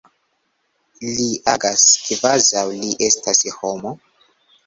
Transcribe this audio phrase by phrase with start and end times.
[1.17, 3.93] Li agas kvazaŭ li estas homo.